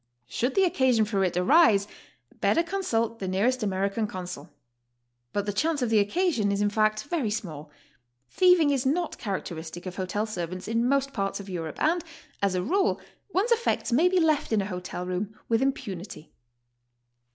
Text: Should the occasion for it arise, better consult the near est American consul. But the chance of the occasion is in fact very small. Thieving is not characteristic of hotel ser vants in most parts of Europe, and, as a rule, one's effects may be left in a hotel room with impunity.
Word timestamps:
Should 0.25 0.55
the 0.55 0.63
occasion 0.63 1.05
for 1.05 1.23
it 1.23 1.37
arise, 1.37 1.87
better 2.39 2.63
consult 2.63 3.19
the 3.19 3.27
near 3.27 3.45
est 3.45 3.61
American 3.61 4.07
consul. 4.07 4.49
But 5.31 5.45
the 5.45 5.53
chance 5.53 5.83
of 5.83 5.91
the 5.91 5.99
occasion 5.99 6.51
is 6.51 6.59
in 6.59 6.71
fact 6.71 7.03
very 7.03 7.29
small. 7.29 7.69
Thieving 8.27 8.71
is 8.71 8.83
not 8.83 9.19
characteristic 9.19 9.85
of 9.85 9.97
hotel 9.97 10.25
ser 10.25 10.47
vants 10.47 10.67
in 10.67 10.89
most 10.89 11.13
parts 11.13 11.39
of 11.39 11.49
Europe, 11.49 11.77
and, 11.79 12.03
as 12.41 12.55
a 12.55 12.63
rule, 12.63 12.99
one's 13.31 13.51
effects 13.51 13.91
may 13.91 14.09
be 14.09 14.19
left 14.19 14.51
in 14.51 14.61
a 14.63 14.65
hotel 14.65 15.05
room 15.05 15.37
with 15.47 15.61
impunity. 15.61 16.33